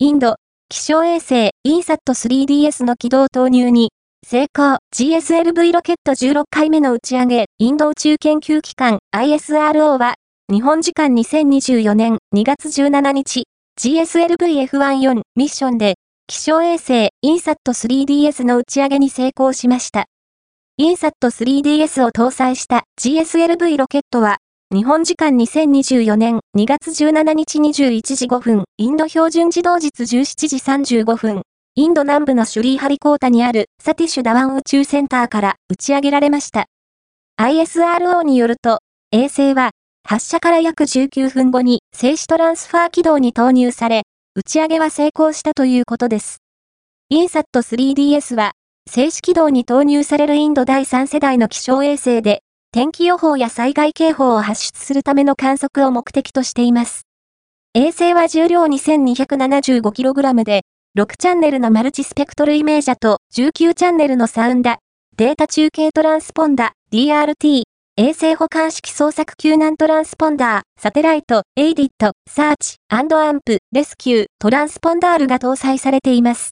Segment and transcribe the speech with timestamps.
[0.00, 0.36] インド、
[0.68, 3.90] 気象衛星、インサット 3DS の軌道投入に、
[4.24, 10.14] 成功 GSLV ロケット16回目の打ち上げ、インド宇宙研究機関 ISRO は、
[10.52, 13.46] 日本時間2024年2月17日、
[13.80, 15.96] GSLV-F14 ミッションで、
[16.28, 20.04] 気象衛星インサット 3DS の打ち上げに成功しました。
[20.76, 24.36] インサット 3DS を搭載した GSLV ロケットは、
[24.70, 31.40] 日本時間2024年2月17日21時5分、インド標準自動実17時35分、
[31.74, 36.66] インド南部のシュリーハリコータにあるサティシュダワン宇宙センターから打ち上げられました。
[37.40, 39.70] ISRO によると、衛星は
[40.06, 44.02] 発射から約19分後に静止トランスファー軌道に投入され、
[44.34, 46.42] 打ち上げは成功したということです。
[47.08, 48.52] インサット 3DS は、
[48.86, 57.06] 静止軌道に投入されるインド第3世代の気象衛星で、天気予報や災害警報を発出するための観測を目的としています。
[57.72, 60.62] 衛星は重量 2275kg で、
[60.98, 64.80] 6チャンネルのマルチスペクトルイメージャと19チャンネルのサウンダ、
[65.16, 67.62] データ中継トランスポンダ、DRT、
[67.96, 76.46] 衛星保管式捜索救難トランスポンダー、 Satellite Aided Search and Rescue Transponder が搭載されています。